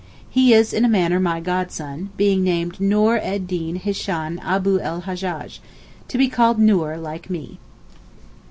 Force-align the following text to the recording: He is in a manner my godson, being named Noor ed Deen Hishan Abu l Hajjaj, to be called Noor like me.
He 0.31 0.51
is 0.51 0.73
in 0.73 0.83
a 0.83 0.89
manner 0.89 1.19
my 1.19 1.39
godson, 1.39 2.09
being 2.17 2.43
named 2.43 2.79
Noor 2.81 3.19
ed 3.21 3.45
Deen 3.45 3.75
Hishan 3.79 4.39
Abu 4.41 4.79
l 4.79 5.03
Hajjaj, 5.03 5.59
to 6.07 6.17
be 6.17 6.27
called 6.27 6.57
Noor 6.57 6.97
like 6.97 7.29
me. 7.29 7.59